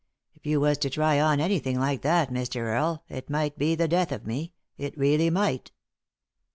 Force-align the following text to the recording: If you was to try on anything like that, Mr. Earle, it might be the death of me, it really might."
If 0.33 0.47
you 0.47 0.59
was 0.59 0.79
to 0.79 0.89
try 0.89 1.19
on 1.19 1.39
anything 1.39 1.79
like 1.79 2.01
that, 2.01 2.31
Mr. 2.31 2.61
Earle, 2.61 3.03
it 3.07 3.29
might 3.29 3.59
be 3.59 3.75
the 3.75 3.87
death 3.87 4.11
of 4.11 4.25
me, 4.25 4.51
it 4.75 4.97
really 4.97 5.29
might." 5.29 5.71